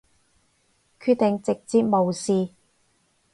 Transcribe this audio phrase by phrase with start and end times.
[0.03, 0.09] 決定直
[1.67, 2.55] 接無視